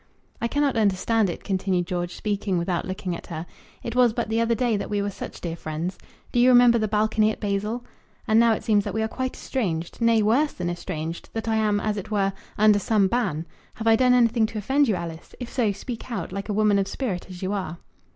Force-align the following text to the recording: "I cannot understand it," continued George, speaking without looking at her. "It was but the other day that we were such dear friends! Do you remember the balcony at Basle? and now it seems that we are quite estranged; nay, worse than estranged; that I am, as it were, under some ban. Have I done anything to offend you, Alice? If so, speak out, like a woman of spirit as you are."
"I 0.41 0.47
cannot 0.47 0.77
understand 0.77 1.29
it," 1.29 1.43
continued 1.43 1.85
George, 1.85 2.15
speaking 2.15 2.57
without 2.57 2.85
looking 2.85 3.15
at 3.15 3.27
her. 3.27 3.45
"It 3.83 3.95
was 3.95 4.13
but 4.13 4.29
the 4.29 4.41
other 4.41 4.55
day 4.55 4.75
that 4.75 4.89
we 4.89 4.99
were 4.99 5.11
such 5.11 5.39
dear 5.41 5.55
friends! 5.55 5.99
Do 6.31 6.39
you 6.39 6.49
remember 6.49 6.79
the 6.79 6.87
balcony 6.87 7.29
at 7.29 7.39
Basle? 7.39 7.85
and 8.27 8.39
now 8.39 8.53
it 8.53 8.63
seems 8.63 8.83
that 8.83 8.95
we 8.95 9.03
are 9.03 9.07
quite 9.07 9.35
estranged; 9.35 10.01
nay, 10.01 10.23
worse 10.23 10.53
than 10.53 10.71
estranged; 10.71 11.29
that 11.33 11.47
I 11.47 11.57
am, 11.57 11.79
as 11.79 11.97
it 11.97 12.09
were, 12.09 12.33
under 12.57 12.79
some 12.79 13.09
ban. 13.09 13.45
Have 13.75 13.85
I 13.85 13.95
done 13.95 14.15
anything 14.15 14.47
to 14.47 14.57
offend 14.57 14.87
you, 14.87 14.95
Alice? 14.95 15.35
If 15.39 15.53
so, 15.53 15.71
speak 15.71 16.09
out, 16.09 16.31
like 16.31 16.49
a 16.49 16.53
woman 16.53 16.79
of 16.79 16.87
spirit 16.87 17.27
as 17.29 17.43
you 17.43 17.53
are." 17.53 17.77